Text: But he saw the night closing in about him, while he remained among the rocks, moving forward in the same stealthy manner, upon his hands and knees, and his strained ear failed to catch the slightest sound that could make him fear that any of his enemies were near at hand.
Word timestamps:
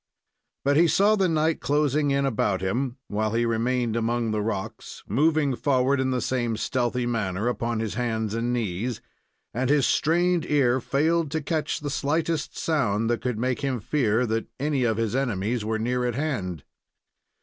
But 0.65 0.77
he 0.77 0.87
saw 0.87 1.15
the 1.15 1.29
night 1.29 1.61
closing 1.61 2.09
in 2.09 2.25
about 2.25 2.61
him, 2.61 2.97
while 3.07 3.35
he 3.35 3.45
remained 3.45 3.95
among 3.95 4.31
the 4.31 4.41
rocks, 4.41 5.03
moving 5.07 5.55
forward 5.55 5.99
in 5.99 6.09
the 6.09 6.21
same 6.21 6.57
stealthy 6.57 7.05
manner, 7.05 7.47
upon 7.47 7.79
his 7.79 7.93
hands 7.93 8.33
and 8.33 8.51
knees, 8.51 8.99
and 9.53 9.69
his 9.69 9.85
strained 9.85 10.43
ear 10.49 10.79
failed 10.81 11.29
to 11.29 11.41
catch 11.43 11.81
the 11.81 11.91
slightest 11.91 12.57
sound 12.57 13.11
that 13.11 13.21
could 13.21 13.37
make 13.37 13.59
him 13.61 13.79
fear 13.79 14.25
that 14.25 14.47
any 14.59 14.85
of 14.85 14.97
his 14.97 15.15
enemies 15.15 15.63
were 15.63 15.77
near 15.77 16.03
at 16.05 16.15
hand. 16.15 16.63